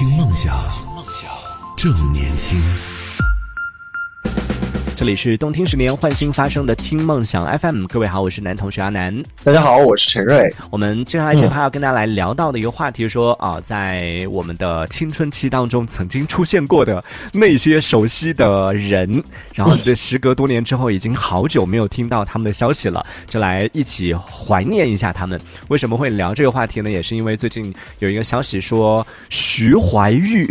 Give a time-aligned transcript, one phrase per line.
[0.00, 0.56] 听梦想，
[0.96, 1.30] 梦想
[1.76, 2.58] 正年轻。
[5.00, 9.10] 这里是动听十年换新发生的听梦想 FM，各位好，我是男同学阿南。
[9.42, 10.54] 大家好，我是陈瑞。
[10.70, 19.24] 我们接下来这趴要跟大家来聊到的一个话题说啊，在我们的青春期当中曾经出现过的那些熟悉的人，
[19.54, 25.40] 然后这时隔多年之后，已经好久没有听到他们的消息了，就来一起怀念一下他们。
[25.68, 26.90] 为什么会聊这个话题呢？
[26.90, 30.46] 也是因为最近有一个消息说，徐怀钰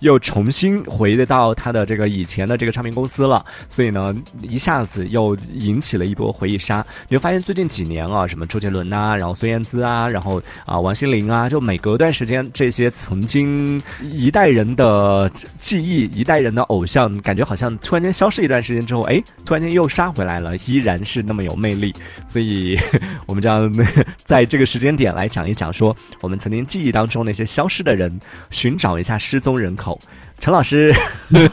[0.00, 6.84] 又重新回到他的这个以前的这个唱片公司了，所以呢，一下子又引起了一波回忆杀。
[7.08, 21.94] 你会发现最近几年啊，什么周杰伦呐、然后孙燕姿啊，然后啊王心凌啊，就每隔段时间，这些曾经一代人的记忆、一代人的偶像，感觉好像突然间消失一段时间之后，哎，突然间又杀回来了，依然是那么有魅力。
[22.26, 22.78] 所以，
[23.26, 23.72] 我们这样
[24.24, 28.18] 在这个时间点来讲一讲，说我们曾经记忆当中那些消失的人，
[28.50, 30.00] 寻找一下失踪人口。
[30.38, 30.94] 陈老师，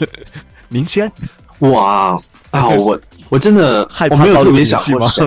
[0.70, 1.12] 您先。
[1.60, 2.20] 哇
[2.52, 5.26] 啊， 我我真的害怕我没有特别想过谁，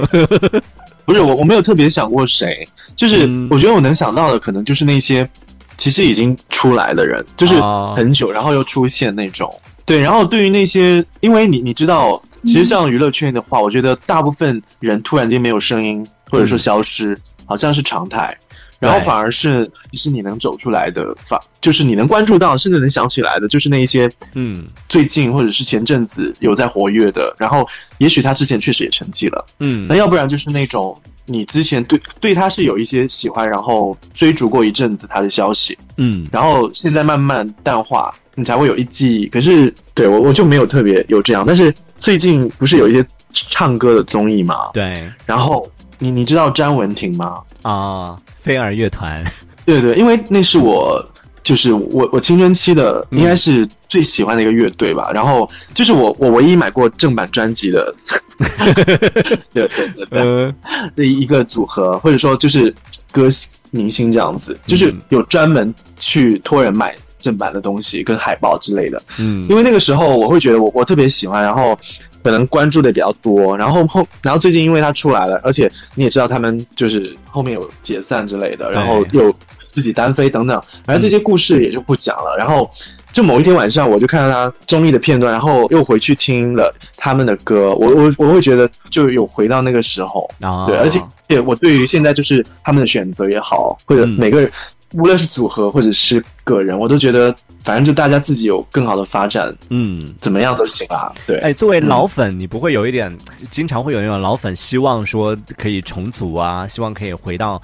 [1.05, 2.67] 不是我我没有特别想过谁，
[2.97, 3.49] 就是嗯。
[3.51, 5.29] 我觉得我能想到的可能就是那些
[5.77, 9.53] 其实已经出来的人，就是哦很久然后又出现那种。
[9.85, 18.37] 对，然后对于那些，因为你你知道，其实像娱乐圈的话，我觉得大部分人突然间没有声音或者说消失，好像是常态。
[18.83, 24.65] 然后反而是，其实你能走出来的，反就是你能关注到，甚至能想起来的，就是那一些嗯。
[24.89, 27.67] 最近或者是前阵子有在活跃的，然后
[27.99, 29.87] 也许他之前确实也沉寂了，嗯。
[29.89, 36.27] 那要不然就是那种你之前对对他是有一些喜欢，然后追逐过一阵子他的消息，嗯。
[36.33, 39.27] 然后现在慢慢淡化，你才会有一记忆。
[39.29, 45.09] 可是对我我就没有特别有这样，但是最近不是有一些唱歌的综艺嘛，对。
[45.25, 47.41] 然后你你知道詹雯婷吗？
[47.63, 49.25] 啊，飞儿乐团，
[49.65, 51.05] 对对，因为那是我
[51.43, 55.11] 就是我我青春期的嗯应该是最喜欢的一个乐队吧。
[55.13, 57.95] 然后就是我我唯一买过正版专辑的，
[59.53, 60.55] 对对对对呃
[60.97, 62.73] 的一个组合，或者说就是
[63.11, 63.29] 歌
[63.71, 69.03] 明星这样子，就是嗯有专门去托人买正版的东西跟海报之类的。
[69.19, 71.79] 嗯因为那个时候我会觉得我我特别喜欢，然后
[72.23, 79.35] 可能关注的比较多，然后后然后最近因为他出来了，而且你也知道他们就是后面有解散之类的，然后又
[79.71, 82.37] 自己单飞等等，反正这些故事也就不讲了。
[82.39, 82.71] 然后
[83.13, 94.51] 就某一天晚上，我就看到他综艺的片段，然后又回去听了他们的歌，我我我会觉得就有回到那个时候，啊，对，而且也我对于现在就是他们的选择也好，或者嗯每个人，
[94.93, 100.15] 无论是组合或者是个人，我都觉得反正就大家自己有更好的发展，嗯。
[100.21, 101.13] 怎么样都行啊。
[101.27, 103.17] 对，哎，作为老粉，你不会有一点，
[103.51, 107.61] 经常会有那种老粉希望说可以重组啊，希望可以回到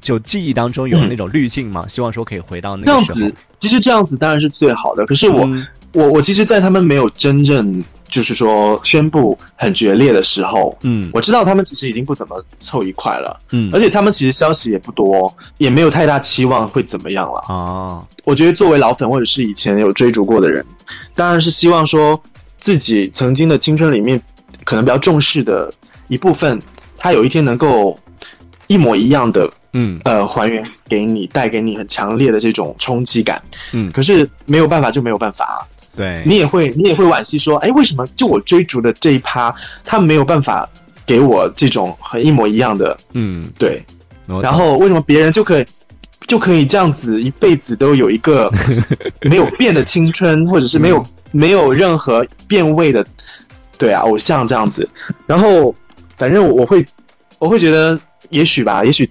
[0.00, 3.20] 就记忆当中有那种滤镜嘛，希望说可以回到那个时候。
[3.58, 5.04] 其实这样子当然是最好的。
[5.06, 11.10] 可是我、嗯我我其实，在他们没有真正就是说宣布很决裂的时候，嗯。
[11.12, 13.70] 我知道他们其实已经不怎么凑一块了，嗯。
[13.72, 17.40] 而且他们其实消息也不多，也没有太大期望会怎么样了。
[17.48, 18.02] 啊。
[18.24, 20.64] 我觉得作为老粉或者是以前有追逐过的人，
[21.14, 22.20] 当然是希望说
[22.58, 24.20] 自己曾经的青春里面
[24.64, 25.72] 可能比较重视的
[26.08, 26.60] 一部分，
[26.96, 27.98] 他有一天能够
[28.66, 30.00] 一模一样的嗯。
[30.04, 33.42] 呃还原给你，带给你很强烈的这种冲击感。
[33.72, 35.58] 嗯，可是没有办法就没有办法啊，
[35.98, 39.52] 对，你也会你也会惋惜说，哎，为什么就我追逐的这一趴，
[39.84, 40.68] 他没有办法
[41.04, 43.82] 给我这种很一模一样的嗯，对，
[44.40, 45.66] 然后为什么别人就可以
[46.28, 48.48] 就可以这样子一辈子都有一个
[49.22, 53.04] 没有变的青春，或者是没有、没有任何变味的，
[53.76, 54.88] 对啊，偶像这样子。
[55.26, 55.74] 然后
[56.16, 56.86] 反正我会
[57.40, 57.98] 我会觉得，
[58.30, 59.08] 也许吧，也许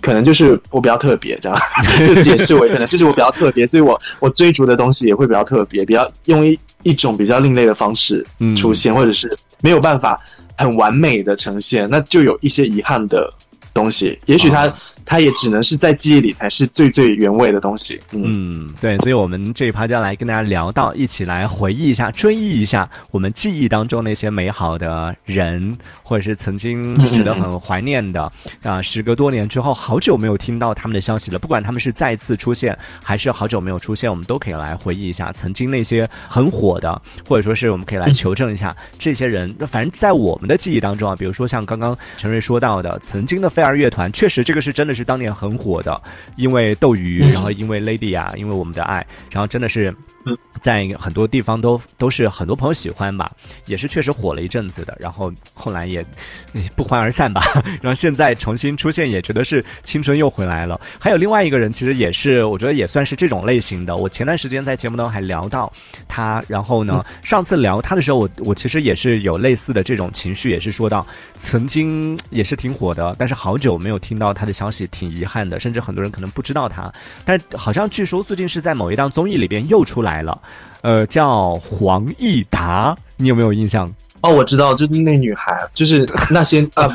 [0.00, 1.58] 可能就是我比较特别，这样。
[2.06, 8.54] 就解释为可能就是我比较特别，所以我我追逐的东西也会比较特别，比较用一一种比较另类的方式嗯。
[8.56, 10.20] 出现，或者是没有办法
[10.56, 13.32] 很完美的呈现，那就有一些遗憾的
[13.72, 14.18] 东西。
[14.26, 14.74] 也许它、啊
[15.10, 18.00] 它也只能是在记忆里才是最最原味的东西。
[18.12, 28.30] 嗯，对，所以我们这一趴就要来跟大家聊到，一起来回忆一下、追忆一下我们记忆当中那些美好的人，或者是曾经觉得很怀念的
[28.62, 31.40] 啊、时隔多年之后，好久没有听到他们的消息了。
[31.40, 39.52] 不管他们是再次出现，还是好久没有出现，我们都可以来回忆一下曾经那些很火的，或者说是我们可以来求证一下这些人。
[39.58, 45.98] 那反正在我们的记忆当中啊，比如说像刚刚陈瑞说到的，曾经的飞儿乐团，确实这个是真的是是当年很火的，
[46.36, 49.90] 因为斗鱼，嗯然后因为 Lady 啊，因为我们的爱，然后真的是
[50.26, 53.32] 嗯在很多地方都都是很多朋友喜欢吧，
[53.64, 56.04] 也是确实火了一阵子的，然后后来也
[56.52, 57.42] 哎不欢而散吧，
[57.80, 60.78] 然后现在重新出现，也觉得是青春又回来了。
[60.98, 63.96] 还有另外一个人，其实也是我觉得也算是这种类型的。
[63.96, 65.72] 我前段时间在节目当中还聊到
[66.06, 71.06] 他，然后呢，上次聊他的时候，我我其实也是有类似的这种情绪，也是说到
[71.36, 76.90] 曾经也是挺火的，但是好久没有听到他的消息，挺遗憾的，甚至很多人可能不知道他。
[77.24, 80.40] 但是好像据说最近是在某一档综艺里边又出来了，
[80.82, 83.92] 呃，叫黄义达，你有没有印象？
[84.22, 86.92] 哦，我知道，就是那女孩，就是那些 啊，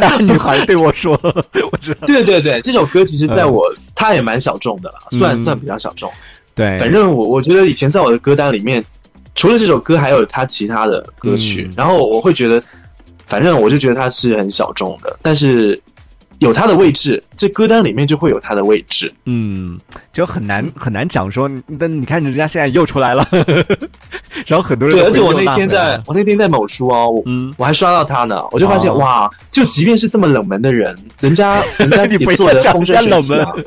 [0.00, 6.10] 那 女孩对我说，我知道，对对对，这首歌其实在我，它也蛮小众的啦，嗯算算比较小众。
[6.56, 8.84] 对，反正我我觉得以前在我的歌单里面，
[9.36, 12.60] 除了这首歌，还有他其他的歌曲嗯，然后我会觉得，
[13.26, 15.80] 反正我就觉得它是很小众的，但是
[16.38, 19.12] 有他的位置，这歌单里面就会有他的位置。
[19.24, 19.78] 嗯，
[20.12, 23.26] 就很难很难讲说，但你看人家现在又出来了，
[24.46, 33.64] 然后很多人对，而且我那天在我那天在某书哦，我嗯，我还刷到他呢，我就发现、哦哇，就即便是这么冷门的人，人家 人家也不冷生水起啊门。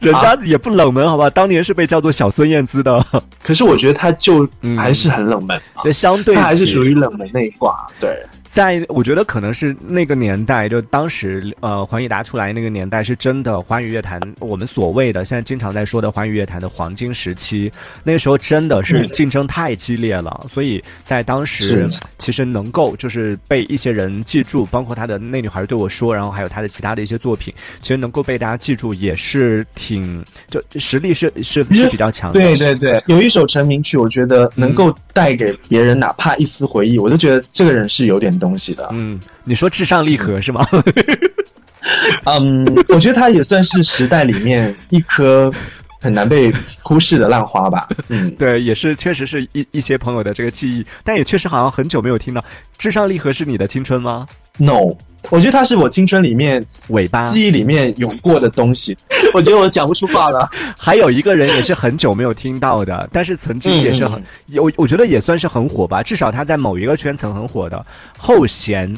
[0.00, 1.30] 人家也不冷门，好吧？
[1.30, 3.04] 当年是被叫做小孙燕姿的，
[3.42, 7.86] 可是我觉得他就嗯还是很冷门啊，对，相对他还是属于冷门那一挂。
[8.00, 8.20] 对，
[8.52, 17.72] 在我觉得可能是那个年代，就当时呃黄义达出来那个年代，是真的华语乐坛我们所谓的现在经常在说的华语乐坛的黄金时期。
[18.04, 21.88] 那个时候真的是嗯竞争太激烈了，所以在当时
[22.18, 32.38] 其实能够就是被一些人记住，包括他的《那女孩对我说》，然后还有他的其他的一些作品，其实能够被大家记住，也是挺就实力是是是比较强的。
[32.38, 38.86] 对对对，有一首成名曲，我觉得能够带给别人哪怕一丝回忆，我就觉得这个人是有点东西的。
[38.90, 40.66] 嗯，你说至上励合是吗？
[42.24, 45.50] 嗯，我觉得他也算是时代里面一颗
[46.02, 46.52] 很难被
[46.82, 47.88] 忽视的浪花吧。
[48.10, 52.44] 嗯，对，也是确实是一一些朋友的这个记忆，但也确实好像很久没有听到。
[52.76, 54.26] 至上励合是你的青春吗
[54.58, 54.96] ？No，
[55.30, 57.24] 我觉得他是我青春里面尾巴。
[57.24, 58.96] 记忆里面有过的东西。
[59.32, 60.50] 我觉得我讲不出话了。
[60.76, 67.86] 还有一个人也是很久没有听到的，但是曾经也是很嗯有，我觉得也算是很火吧，至少他在某一个圈层很火的。
[68.18, 68.92] 后弦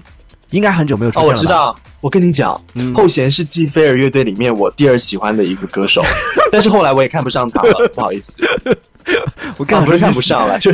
[0.51, 1.41] 应该很久没有出哦，现了吧？
[1.41, 1.77] 我知道。
[2.01, 6.03] 我跟你讲，嗯后弦是继飞儿乐队里面我第二喜欢的一个歌手，
[6.53, 8.35] 但是后来我也看不上他了， 不好意思，
[9.57, 10.71] 我刚啊不是看不上了，就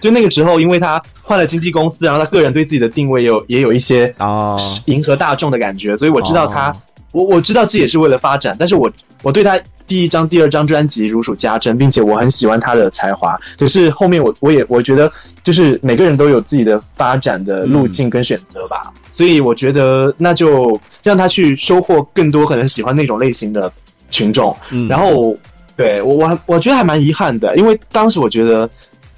[0.00, 4.56] 就那个时候，因为他换了经纪公司，然后他个人对自己的定位也有也有一些啊，
[4.86, 6.76] 迎合大众的感觉，所以我知道他，哦
[7.14, 8.90] 我我知道这也是为了发展，但是我
[9.22, 13.38] 我对他第一张、第二张专辑如数家珍，并且我很喜欢他的才华。
[13.56, 15.10] 可是后面我我也我觉得，
[15.42, 23.72] 就是每个人都有自己的发展的路径跟选择吧，所以我觉得那就让他去收获更多可能喜欢那种类型的
[24.10, 24.54] 群众。
[24.70, 25.36] 嗯然后
[25.76, 28.68] 对我我我觉得还蛮遗憾的，因为当时我觉得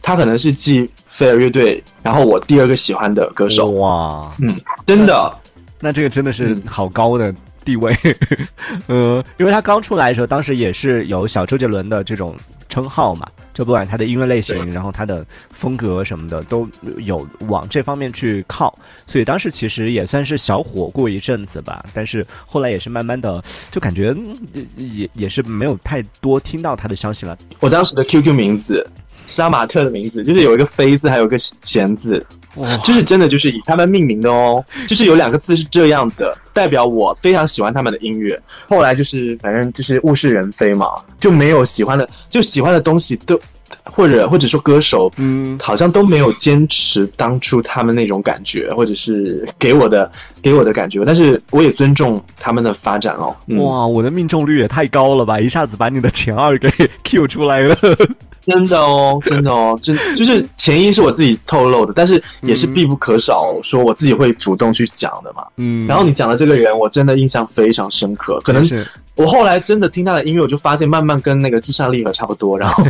[0.02, 4.54] 他可能是继飞儿乐队，然后我第二个喜欢的歌手，哇，嗯，
[4.87, 5.32] 真的。
[5.78, 7.32] 那这个真的是嗯好高的
[7.67, 7.95] 地位，
[8.87, 12.35] 呃， 因为他刚出来的时候，当时也是有小周杰伦的这种
[12.69, 16.69] 称号嘛，就不管他的音乐类型，然后他的风格什么的，都
[16.99, 18.73] 有往这方面去靠，
[19.07, 23.43] 所以当时其实也算是小火过一阵子吧，但是后来也是慢慢的，
[23.73, 24.15] 就感觉
[24.55, 27.37] 嗯也也是没有太多听到他的消息了。
[27.59, 28.87] 我当时的 QQ 名字，
[29.27, 32.25] 杀马特的名字，就是有一个飞字，还有一个弦字，
[32.56, 34.64] 哇，就是真的就是以他们命名的哦。
[34.87, 38.41] 就是有两个字是这样的，代表我非常喜欢他们的音乐。
[38.69, 40.88] 后来就是反正就是物是人非嘛，
[41.20, 43.38] 就没有喜欢的，就喜欢的东西都，
[43.84, 50.10] 或者或者说歌手，嗯，好像都没有坚持当初他们那种感觉，或者是给我的
[50.43, 51.03] 给我的感觉。
[51.05, 53.34] 但是我也尊重他们的发展哦。
[53.48, 55.39] 嗯、哇，我的命中率也太高了吧！
[55.41, 56.70] 一下子把你的前二给
[57.05, 57.77] Q 出来了。
[58.46, 65.44] 真的哦，真的哦，真就是前因是我自己透露的，但是也是必不可少，说我自己会主动去讲的嘛。
[65.56, 68.41] 嗯，然后你讲的这个人，我真的印象非常深刻。
[68.44, 68.65] 可能
[69.17, 72.84] 我后来真的听他的音乐，我就发现慢慢跟那个至上励合差不多，然后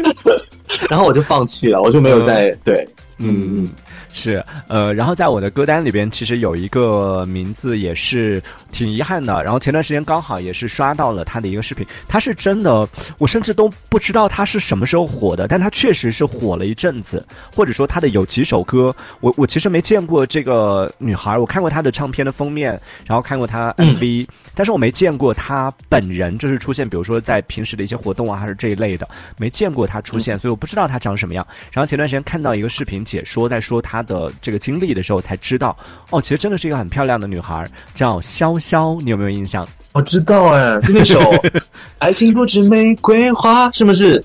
[0.88, 2.88] 然后我就放弃了，我就没有再对，
[3.18, 3.68] 嗯嗯，
[4.12, 9.42] 是，呃，然后在我的歌单里边，其实有一个名字也是挺遗憾的。
[9.42, 29.08] 然后前段时间刚好也是刷到了他的一个视频，他是真的，我甚至都不知道他是什么时候火的，但他确实是火了一阵子，或者说他的有几首歌，我我其实没见过这个女孩，我看过她的唱片的封面，然后看过她 MV，、但是我没见过她本人，就是出现，比如说在平时的一些活动啊，还是这一类的，
[29.38, 31.46] 没见过她出现，所以我不知道她长什么样。
[31.72, 35.74] 然后前段时间看到一个视频解说，在说她她的这个经历的时候，才知道
[36.10, 39.66] 哦，其实真的是一个很漂亮的女孩，叫潇潇，你有没有印象？
[39.92, 41.18] 我知道哎，就那首
[41.98, 44.22] 《爱情不止玫瑰花》，是不是？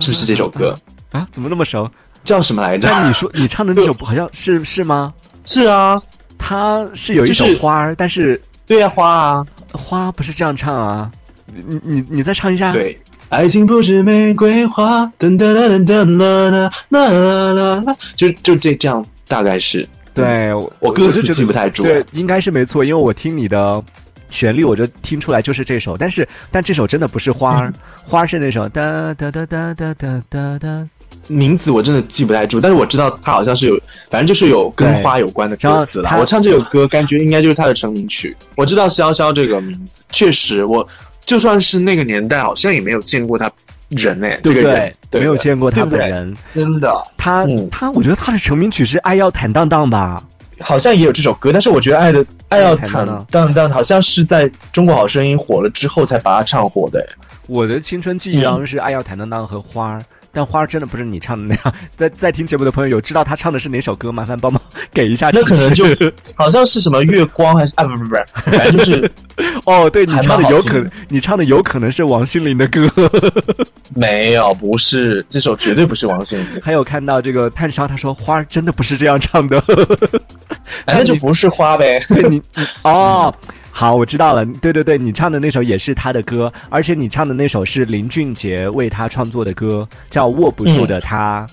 [0.00, 0.74] 是不是这首歌？
[1.12, 1.88] 啊，怎么那么熟？
[2.24, 2.88] 叫什么来着？
[2.90, 5.14] 那你说你唱的那首好像是是吗？
[5.44, 6.02] 是啊，
[6.36, 11.10] 它是有一首就是花儿，但是对呀、花啊，花不是这样唱啊。
[11.46, 12.98] 你你你你再唱一下。，对。
[13.28, 19.86] 爱情不是玫瑰花，噔噔噔噔噔啦啦啦啦啦啦，就就这这样，大概是。
[20.14, 23.80] 对，我我歌词就记不太住对，应该是没错，因为我听你的
[24.30, 25.96] 旋律，我就听出来就是这首。
[25.96, 30.88] 但是，但这首真的不是花嗯儿， 花儿是那首哒哒哒哒哒哒哒哒。
[31.28, 33.78] 名字我真的记不太住，但是我知道它好像是有，
[34.10, 36.16] 反正就是有跟花有关的歌词了。
[36.18, 38.34] 我唱这首歌，感觉应该就是它的成名曲。
[38.56, 40.86] 我知道潇潇这个名字，确实我
[41.28, 43.50] 就算是那个年代，好像也没有见过他
[43.90, 44.94] 人哎、对不对这个人？
[45.10, 46.34] 对没有见过他本人。
[46.54, 50.24] 真的他嗯他，我觉得他的成名曲是《爱要坦荡荡》吧？
[50.60, 59.98] 好像也有这首歌，但是我觉得爱的爱要坦坦荡荡荡，好像是在中国好声音火了之后才把它唱火的、哎我的青春记忆当中是《爱要坦荡荡》和《花儿》。
[60.32, 64.18] 但花儿真的不是你唱的那样，在在听节目的朋友有知道他唱的是哪首歌吗？
[64.18, 64.60] 麻烦帮忙
[64.92, 65.30] 给一下。
[65.32, 65.84] 那可能就
[66.34, 69.10] 好像是什么月光还是 啊不不不不，反正就是
[69.64, 72.90] 哦，对你唱的有可能，你唱的有可能是王心凌的歌。
[73.94, 79.62] 没有，不是这首绝对不是王心凌，还有看到这个炭烧，他说花儿真的不是这样唱的。
[80.86, 82.00] 哎那就 不是花呗。
[82.08, 83.32] 对你你哦，
[83.78, 84.44] 好，我知道了。
[84.60, 91.46] 对对对，你唱的那首也是他的歌，而且你唱的那首是林俊杰为他创作的歌，叫《握不住的他》。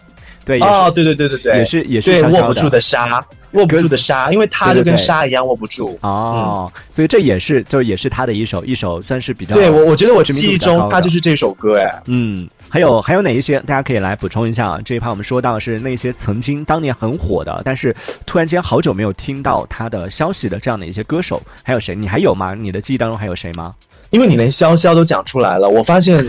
[0.45, 5.97] 对，哦，对对对对对，也是也是对小小握不住的沙，握不住的沙，因为它就跟沙一样握不住。
[6.01, 13.59] 哦，所以这也是就也是他的一首一首算是比较对我，我觉得我记忆中他就是这首歌，哎，嗯，还有还有哪一些？
[13.61, 14.79] 大家可以来补充一下啊。
[14.85, 21.95] 这一趴我们说到是那些曾经当年很火的，但是突然间好久没有听到他的消息的这样的一些歌手，还有谁？
[21.95, 22.53] 你还有吗？
[22.53, 23.73] 你的记忆当中还有谁吗？
[24.11, 26.23] 因为你连潇潇都讲出来了，我发现，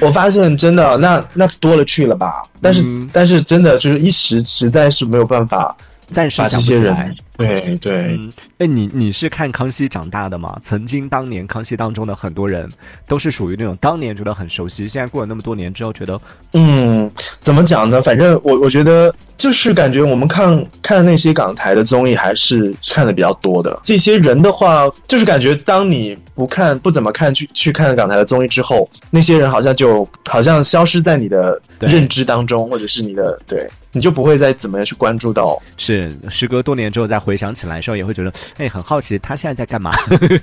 [0.00, 2.42] 我发现真的那那多了去了吧。
[2.60, 5.74] 但是、嗯但是真的就是一时实在是没有办法
[6.08, 10.58] 暂时把这想不起来些人。，对对，嗯，哎，你你是看康熙长大的吗？
[10.60, 12.68] 曾经当年康熙当中的很多人
[13.06, 16.20] 都是属于那种当年觉得很熟悉，现在过了那么多年之后觉得
[16.52, 18.02] 嗯，怎么讲呢？
[18.02, 23.80] 反正我我觉得就是感觉我们看看那些港台的综艺还是看的比较多的。
[23.84, 35.56] 这些人的话，就是感觉当你不看不怎么看去去看港台的综艺之后，那些人好像就好像消失在你的认知当中，或者是你的对，你就不会再怎么样去关注到。
[35.76, 39.92] 是时隔多年之后再回想起来的时候，也会觉得哎很好奇他现在在干嘛。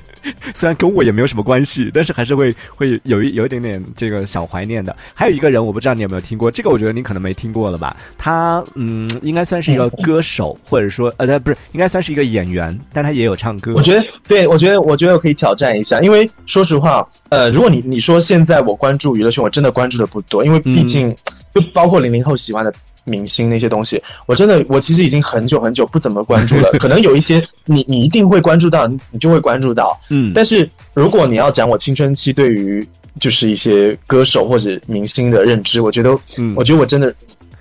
[0.54, 4.96] 虽然跟我也没有什么关系，但是还是会会有一有一点点这个小怀念的。
[5.16, 7.98] 还有一个人，我不知道你有没有听过，这个我觉得你可能没听过了吧？
[8.18, 13.74] 他嗯，应该算是一个歌手，或者说呃，他不是，应该算是一个演员，但他也有唱歌。
[13.76, 21.16] 我觉得，对我觉得，我觉得我可以挑战一下，因为说实话，呃，如果你你说现在我关注娱乐圈，我真的关注的不多，因为毕竟、
[21.54, 22.72] 就包括零零后喜欢的
[23.06, 26.70] 明星那些东西，我真的我其实已经很久很久不怎么关注了。
[26.78, 29.98] 可能有一些你你一定会关注到，你你就会关注到。
[30.10, 32.86] 嗯，但是如果你要讲我青春期对于
[33.20, 37.16] 就是一些歌手或者明星的认知，我觉得，嗯我觉得我真的。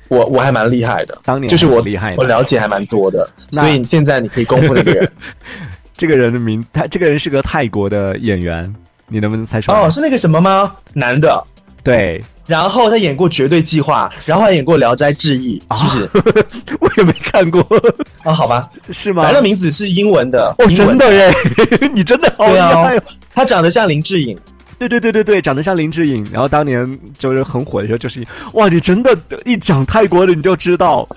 [0.08, 5.10] 我我还蛮厉害的，当年就是我厉害我了解还蛮多的，所以现在你可以公布那个人
[5.96, 8.72] 这个人的名，他这个人是个泰国的演员，
[9.08, 9.80] 你能不能猜出来？
[9.80, 10.76] 哦，是那个什么吗？
[10.92, 11.42] 男的，
[11.82, 16.46] 对，然后他演过《绝对计划》，然后还演过《聊斋志异》，是不是？
[16.80, 17.60] 我也没看过，
[18.22, 19.22] 啊， 好吧，是吗？
[19.22, 21.32] 反正名字是英文的，哦，真的耶，
[21.94, 23.02] 你真的好厉害哦！
[23.34, 24.36] 他长得像林志颖，
[24.78, 31.08] 对对对对对，长得像林志颖，然后当年就是很火的时候，就是哇，你真的，一讲泰国的你就知道，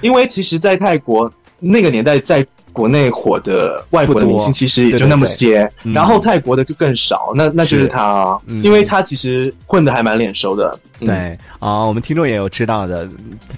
[0.00, 5.92] 因为其实，在泰国那个年代，在国内火的外国的明星其实也就那么些，嗯。
[5.92, 8.62] 然后泰国的就更少，那那就是是他啊，嗯。
[8.62, 11.06] 因为他其实混的还蛮脸熟的，嗯。
[11.06, 13.08] 对啊、我们听众也有知道的，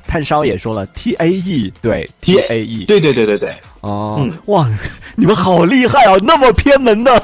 [0.07, 4.33] 炭烧也说了 T A E，对 T A E，对对对对对，哦，嗯。
[4.47, 4.69] 哇，
[5.17, 7.23] 你们好厉害啊，那么偏门的，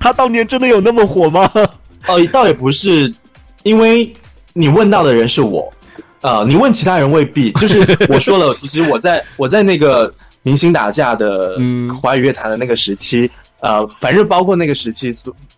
[0.00, 1.50] 他当年真的有那么火吗？
[2.06, 3.12] 哦，倒也不是，
[3.62, 4.10] 因为
[4.54, 5.70] 你问到的人是我，
[6.24, 7.52] 呃，你问其他人未必。
[7.52, 10.12] 就是我说了， 其实我在我在那个
[10.42, 15.12] 明星打架的嗯华语乐坛的那个时期，呃，反正包括那个时期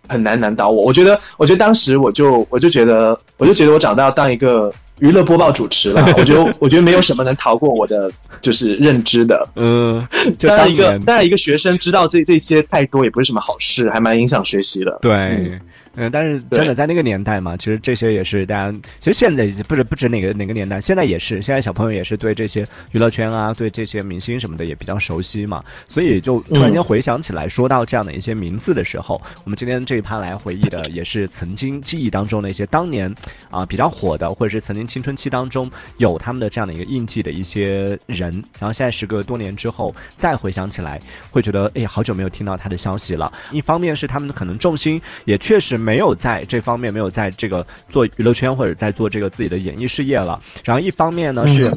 [0.08, 0.82] 很难难倒我。
[0.82, 6.04] 我觉得，我觉得当时我就我就觉得，我就觉得我长大要当一个娱乐播报主持了。
[6.18, 9.49] 我觉得，我觉得没有什么能逃过我的就是认知的。
[9.54, 10.04] 嗯，
[10.37, 14.99] 就当然，一个当然一个学生知道这这些太多也不是什么好事，还蛮影响学习的。
[15.00, 15.61] 对，嗯
[15.97, 33.15] 嗯，但是真的在那个年代嘛，其实这些也是大家，其实现在不是不止哪个哪个年代，现在也是，现在小朋友也是对这些娱乐圈啊，对这些明星什么的也比较熟悉嘛，所以就突然间回想起来，说到这样的一些名字的时候，我们今天这一趴来回忆的也是曾经记忆当中的一些当年
[33.50, 41.00] 啊比较火的，或者是曾经青春期当中有他们的这样的一个印记的一些人，然后现在时隔多年之后再回想起来，
[41.31, 43.33] 会觉得哎，好久没有听到他的消息了。
[43.50, 45.86] 一方面是他们可能重心也确实。
[45.87, 50.43] 没有在这方面，没有在这个做娱乐圈或者在做这个自己的演艺事业了。
[50.64, 51.73] 然后一方面呢是。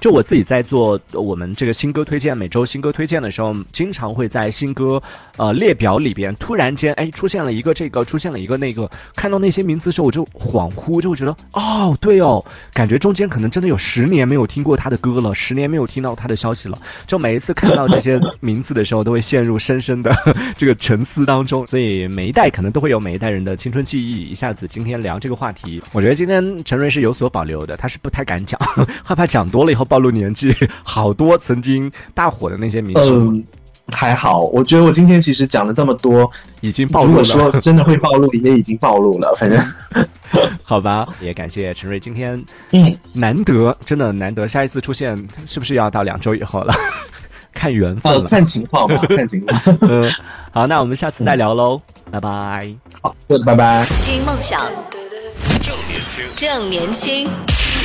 [0.00, 5.00] 就我自己在做我们这个新歌推荐，每周新歌推荐的时候，经常会在新歌
[5.36, 12.42] 呃列表里边突然间哎出现了一个这个，出现了一个那个，看到那些名字的时候，我就恍惚，就会觉得哦对哦，
[12.72, 16.78] 感觉中间可能真的有十年没有听过他的歌了，十年没有听到他的消息了。
[17.06, 20.10] 就每一次看到这些名字的时候，都会陷入深深的
[20.56, 21.66] 这个沉思当中。
[21.66, 24.22] 所以每一代可能都会有每一代人的青春记忆。
[24.30, 28.58] 一下子今天聊这个话题，我觉得今天陈瑞是有所保留的，他是不太敢讲，
[29.04, 29.84] 害怕讲多了以后。
[29.90, 30.54] 暴露年纪，
[30.84, 33.34] 好多曾经大火的那些明星。
[33.34, 33.44] 嗯，
[33.92, 36.30] 还好，我觉得我今天其实讲了这么多，
[36.60, 37.08] 已经暴露了。
[37.08, 39.34] 如果说真的会暴露，也已经暴露了。
[39.34, 39.58] 反正，
[40.62, 46.72] 好吧，也感谢陈瑞今天，嗯，难得，真的难得，下一次出现是不是要到两周以后了？
[47.52, 49.60] 看缘分了，看情况吧，看情况。
[49.80, 50.08] 嗯，
[50.52, 52.72] 好，那我们下次再聊喽，拜拜。
[53.02, 53.12] 好，
[53.44, 53.84] 拜拜。
[54.02, 54.60] 听梦想，
[55.60, 57.28] 正年轻，正年轻。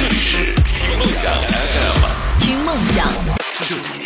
[0.07, 3.07] 这里是听梦想 FM，听梦想，
[3.67, 4.04] 正年轻。